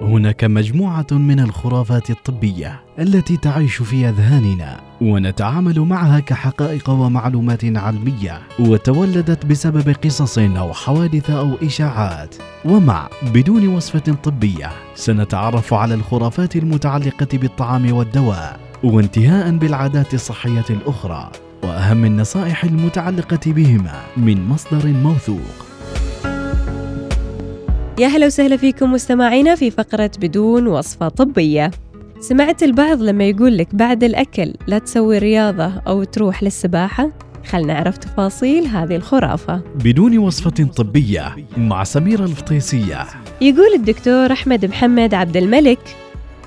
هناك 0.00 0.44
مجموعة 0.44 1.06
من 1.10 1.40
الخرافات 1.40 2.10
الطبية 2.10 2.80
التي 2.98 3.36
تعيش 3.36 3.76
في 3.76 4.08
أذهاننا 4.08 4.80
ونتعامل 5.00 5.80
معها 5.80 6.20
كحقائق 6.20 6.90
ومعلومات 6.90 7.64
علمية 7.64 8.42
وتولدت 8.58 9.46
بسبب 9.46 9.96
قصص 10.04 10.38
أو 10.38 10.72
حوادث 10.72 11.30
أو 11.30 11.54
إشاعات. 11.62 12.34
ومع 12.64 13.08
بدون 13.34 13.68
وصفة 13.68 14.14
طبية 14.24 14.70
سنتعرف 14.94 15.74
على 15.74 15.94
الخرافات 15.94 16.56
المتعلقة 16.56 17.38
بالطعام 17.38 17.92
والدواء 17.92 18.60
وانتهاء 18.84 19.56
بالعادات 19.56 20.14
الصحية 20.14 20.64
الأخرى 20.70 21.30
وأهم 21.62 22.04
النصائح 22.04 22.64
المتعلقة 22.64 23.52
بهما 23.52 24.00
من 24.16 24.48
مصدر 24.48 24.86
موثوق. 24.86 25.65
يا 27.98 28.06
هلا 28.06 28.26
وسهلا 28.26 28.56
فيكم 28.56 28.92
مستمعينا 28.92 29.54
في 29.54 29.70
فقرة 29.70 30.10
بدون 30.20 30.66
وصفة 30.66 31.08
طبية. 31.08 31.70
سمعت 32.20 32.62
البعض 32.62 33.02
لما 33.02 33.24
يقول 33.24 33.58
لك 33.58 33.74
بعد 33.74 34.04
الأكل 34.04 34.54
لا 34.66 34.78
تسوي 34.78 35.18
رياضة 35.18 35.72
أو 35.86 36.04
تروح 36.04 36.42
للسباحة؟ 36.42 37.10
خلنا 37.46 37.72
نعرف 37.72 37.98
تفاصيل 37.98 38.66
هذه 38.66 38.96
الخرافة. 38.96 39.60
بدون 39.84 40.18
وصفة 40.18 40.64
طبية 40.76 41.36
مع 41.56 41.84
سميرة 41.84 42.24
الفطيسية. 42.24 43.06
يقول 43.40 43.74
الدكتور 43.74 44.32
أحمد 44.32 44.64
محمد 44.64 45.14
عبد 45.14 45.36
الملك 45.36 45.96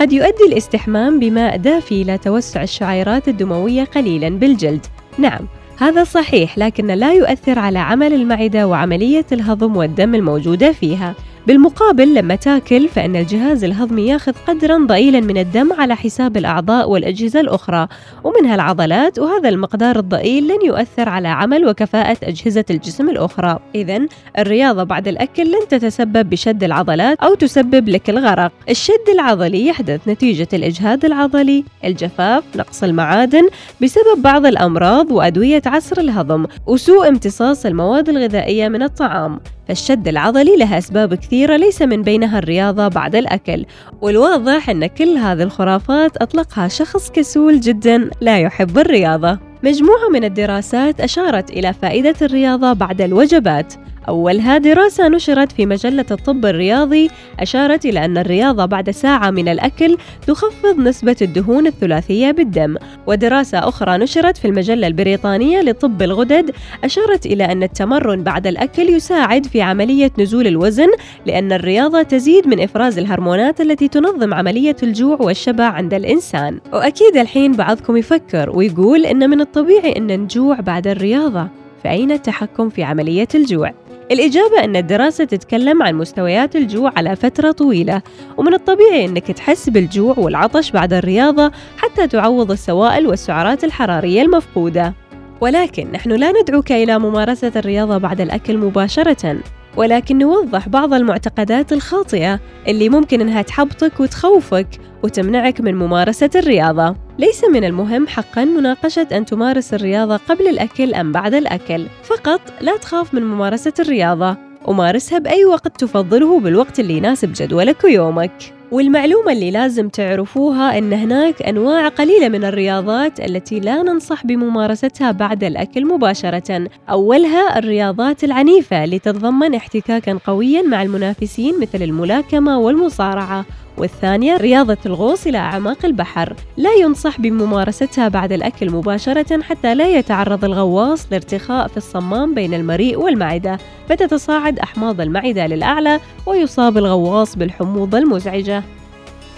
قد 0.00 0.12
يؤدي 0.12 0.44
الاستحمام 0.48 1.20
بماء 1.20 1.56
دافي 1.56 2.02
إلى 2.02 2.18
توسع 2.18 2.62
الشعيرات 2.62 3.28
الدموية 3.28 3.84
قليلا 3.84 4.28
بالجلد. 4.28 4.86
نعم 5.18 5.40
هذا 5.78 6.04
صحيح 6.04 6.58
لكن 6.58 6.86
لا 6.86 7.12
يؤثر 7.12 7.58
على 7.58 7.78
عمل 7.78 8.12
المعدة 8.12 8.66
وعملية 8.66 9.26
الهضم 9.32 9.76
والدم 9.76 10.14
الموجودة 10.14 10.72
فيها. 10.72 11.14
بالمقابل 11.46 12.14
لما 12.14 12.34
تاكل 12.36 12.88
فإن 12.88 13.16
الجهاز 13.16 13.64
الهضمي 13.64 14.06
ياخذ 14.06 14.32
قدرا 14.48 14.86
ضئيلا 14.86 15.20
من 15.20 15.38
الدم 15.38 15.72
على 15.72 15.96
حساب 15.96 16.36
الأعضاء 16.36 16.90
والأجهزة 16.90 17.40
الأخرى. 17.40 17.88
ومنها 18.24 18.54
العضلات 18.54 19.18
وهذا 19.18 19.48
المقدار 19.48 19.98
الضئيل 19.98 20.48
لن 20.48 20.66
يؤثر 20.66 21.08
على 21.08 21.28
عمل 21.28 21.68
وكفاءة 21.68 22.16
أجهزة 22.22 22.64
الجسم 22.70 23.10
الأخرى. 23.10 23.58
إذا 23.74 24.06
الرياضة 24.38 24.82
بعد 24.82 25.08
الأكل 25.08 25.50
لن 25.50 25.68
تتسبب 25.68 26.30
بشد 26.30 26.64
العضلات 26.64 27.18
أو 27.18 27.34
تسبب 27.34 27.88
لك 27.88 28.10
الغرق. 28.10 28.52
الشد 28.68 29.08
العضلي 29.14 29.66
يحدث 29.66 30.08
نتيجة 30.08 30.48
الإجهاد 30.52 31.04
العضلي 31.04 31.64
الجفاف 31.84 32.44
نقص 32.56 32.82
المعادن 32.82 33.48
بسبب 33.82 34.22
بعض 34.22 34.46
الأمراض 34.46 35.10
وأدوية 35.10 35.62
عسر 35.66 36.00
الهضم 36.00 36.46
وسوء 36.66 37.08
امتصاص 37.08 37.66
المواد 37.66 38.08
الغذائية 38.08 38.68
من 38.68 38.82
الطعام. 38.82 39.40
فالشد 39.68 40.08
العضلي 40.08 40.56
لها 40.56 40.78
أسباب 40.78 41.14
كثيرة 41.14 41.56
ليس 41.56 41.82
من 41.82 42.02
بينها 42.02 42.38
الرياضة 42.38 42.88
بعد 42.88 43.16
الأكل 43.16 43.66
والواضح 44.00 44.70
أن 44.70 44.86
كل 44.86 45.16
هذه 45.16 45.42
الخرافات 45.42 46.16
أطلقها 46.16 46.68
شخص 46.68 47.10
كسول 47.10 47.60
جدا 47.60 48.10
لا 48.20 48.38
يحب 48.38 48.78
الرياضة. 48.78 49.38
مجموعة 49.62 50.08
من 50.12 50.24
الدراسات 50.24 51.00
أشارت 51.00 51.50
إلى 51.50 51.72
فائدة 51.72 52.14
الرياضة 52.22 52.72
بعد 52.72 53.00
الوجبات 53.00 53.74
أولها 54.08 54.58
دراسة 54.58 55.08
نشرت 55.08 55.52
في 55.52 55.66
مجلة 55.66 56.04
الطب 56.10 56.46
الرياضي 56.46 57.10
أشارت 57.40 57.86
إلى 57.86 58.04
أن 58.04 58.18
الرياضة 58.18 58.64
بعد 58.64 58.90
ساعة 58.90 59.30
من 59.30 59.48
الأكل 59.48 59.96
تخفض 60.26 60.78
نسبة 60.78 61.16
الدهون 61.22 61.66
الثلاثية 61.66 62.30
بالدم. 62.30 62.76
ودراسة 63.06 63.58
أخرى 63.58 63.98
نشرت 63.98 64.36
في 64.36 64.44
المجلة 64.44 64.86
البريطانية 64.86 65.60
لطب 65.60 66.02
الغدد 66.02 66.50
أشارت 66.84 67.26
إلى 67.26 67.44
أن 67.44 67.62
التمرن 67.62 68.22
بعد 68.22 68.46
الأكل 68.46 68.88
يساعد 68.88 69.46
في 69.46 69.62
عملية 69.62 70.12
نزول 70.18 70.46
الوزن 70.46 70.88
لأن 71.26 71.52
الرياضة 71.52 72.02
تزيد 72.02 72.48
من 72.48 72.60
إفراز 72.60 72.98
الهرمونات 72.98 73.60
التي 73.60 73.88
تنظم 73.88 74.34
عملية 74.34 74.76
الجوع 74.82 75.16
والشبع 75.20 75.64
عند 75.64 75.94
الإنسان. 75.94 76.60
وأكيد 76.72 77.16
الحين 77.16 77.52
بعضكم 77.52 77.96
يفكر 77.96 78.50
ويقول 78.56 79.06
إن 79.06 79.30
من 79.30 79.40
الطبيعي 79.40 79.96
أن 79.96 80.20
نجوع 80.20 80.60
بعد 80.60 80.86
الرياضة. 80.86 81.48
فأين 81.84 82.12
التحكم 82.12 82.68
في 82.68 82.82
عملية 82.82 83.28
الجوع؟ 83.34 83.72
الإجابة 84.10 84.64
أن 84.64 84.76
الدراسة 84.76 85.24
تتكلم 85.24 85.82
عن 85.82 85.94
مستويات 85.94 86.56
الجوع 86.56 86.92
على 86.96 87.16
فترة 87.16 87.52
طويلة 87.52 88.02
ومن 88.36 88.54
الطبيعي 88.54 89.04
أنك 89.04 89.26
تحس 89.26 89.68
بالجوع 89.68 90.14
والعطش 90.18 90.70
بعد 90.70 90.92
الرياضة 90.92 91.52
حتى 91.78 92.06
تعوض 92.06 92.50
السوائل 92.50 93.06
والسعرات 93.06 93.64
الحرارية 93.64 94.22
المفقودة. 94.22 94.94
ولكن 95.40 95.92
نحن 95.92 96.10
لا 96.10 96.32
ندعوك 96.42 96.72
إلى 96.72 96.98
ممارسة 96.98 97.52
الرياضة 97.56 97.98
بعد 97.98 98.20
الأكل 98.20 98.58
مباشرة. 98.58 99.36
ولكن 99.76 100.18
نوضح 100.18 100.68
بعض 100.68 100.94
المعتقدات 100.94 101.72
الخاطئة 101.72 102.40
اللي 102.68 102.88
ممكن 102.88 103.20
إنها 103.20 103.42
تحبطك 103.42 104.00
وتخوفك 104.00 104.66
وتمنعك 105.02 105.60
من 105.60 105.74
ممارسة 105.74 106.30
الرياضة. 106.34 106.96
ليس 107.18 107.44
من 107.44 107.64
المهم 107.64 108.06
حقا 108.06 108.44
مناقشة 108.44 109.06
أن 109.12 109.24
تمارس 109.24 109.74
الرياضة 109.74 110.16
قبل 110.16 110.48
الأكل 110.48 110.94
أم 110.94 111.12
بعد 111.12 111.34
الأكل، 111.34 111.86
فقط 112.04 112.40
لا 112.60 112.76
تخاف 112.76 113.14
من 113.14 113.22
ممارسة 113.24 113.72
الرياضة، 113.78 114.36
ومارسها 114.66 115.18
بأي 115.18 115.44
وقت 115.44 115.80
تفضله 115.80 116.40
بالوقت 116.40 116.80
اللي 116.80 116.96
يناسب 116.96 117.32
جدولك 117.36 117.84
ويومك. 117.84 118.55
والمعلومة 118.76 119.32
اللي 119.32 119.50
لازم 119.50 119.88
تعرفوها 119.88 120.78
أن 120.78 120.92
هناك 120.92 121.42
أنواع 121.42 121.88
قليلة 121.88 122.28
من 122.28 122.44
الرياضات 122.44 123.20
التي 123.20 123.60
لا 123.60 123.82
ننصح 123.82 124.26
بممارستها 124.26 125.10
بعد 125.10 125.44
الأكل 125.44 125.86
مباشرة. 125.86 126.68
أولها 126.90 127.58
الرياضات 127.58 128.24
العنيفة 128.24 128.84
اللي 128.84 128.98
تتضمن 128.98 129.54
احتكاكا 129.54 130.18
قويا 130.26 130.62
مع 130.62 130.82
المنافسين 130.82 131.60
مثل 131.60 131.82
الملاكمة 131.82 132.58
والمصارعة. 132.58 133.44
والثانية 133.78 134.36
رياضة 134.36 134.78
الغوص 134.86 135.26
إلى 135.26 135.38
أعماق 135.38 135.84
البحر. 135.84 136.34
لا 136.56 136.74
ينصح 136.74 137.20
بممارستها 137.20 138.08
بعد 138.08 138.32
الأكل 138.32 138.70
مباشرة 138.70 139.42
حتى 139.42 139.74
لا 139.74 139.88
يتعرض 139.88 140.44
الغواص 140.44 141.06
لارتخاء 141.10 141.68
في 141.68 141.76
الصمام 141.76 142.34
بين 142.34 142.54
المريء 142.54 142.98
والمعدة. 142.98 143.58
فتتصاعد 143.88 144.58
أحماض 144.58 145.00
المعدة 145.00 145.46
للأعلى 145.46 146.00
ويصاب 146.26 146.78
الغواص 146.78 147.36
بالحموضة 147.36 147.98
المزعجة. 147.98 148.62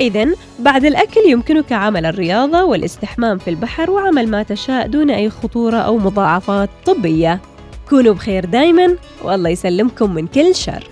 إذا 0.00 0.26
بعد 0.58 0.84
الأكل 0.84 1.20
يمكنك 1.28 1.72
عمل 1.72 2.06
الرياضة 2.06 2.64
والاستحمام 2.64 3.38
في 3.38 3.50
البحر 3.50 3.90
وعمل 3.90 4.28
ما 4.28 4.42
تشاء 4.42 4.86
دون 4.86 5.10
أي 5.10 5.30
خطورة 5.30 5.76
أو 5.76 5.98
مضاعفات 5.98 6.70
طبية. 6.86 7.40
كونوا 7.88 8.14
بخير 8.14 8.44
دايما 8.44 8.96
والله 9.22 9.50
يسلمكم 9.50 10.14
من 10.14 10.26
كل 10.26 10.54
شر. 10.54 10.88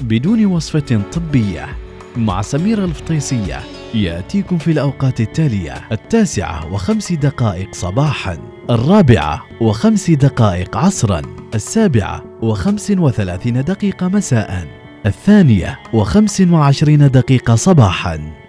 بدون 0.00 0.46
وصفة 0.46 1.00
طبية. 1.12 1.68
مع 2.16 2.42
سميرة 2.42 2.84
الفطيسية. 2.84 3.60
يأتيكم 3.94 4.58
في 4.58 4.72
الأوقات 4.72 5.20
التالية 5.20 5.74
التاسعة 5.92 6.72
وخمس 6.72 7.12
دقائق 7.12 7.74
صباحا 7.74 8.38
الرابعة 8.70 9.46
وخمس 9.60 10.10
دقائق 10.10 10.76
عصرا 10.76 11.22
السابعة 11.54 12.24
وخمس 12.42 12.90
وثلاثين 12.90 13.64
دقيقة 13.64 14.08
مساء 14.08 14.66
الثانية 15.06 15.78
وخمس 15.92 16.40
وعشرين 16.40 17.10
دقيقة 17.10 17.54
صباحا. 17.54 18.39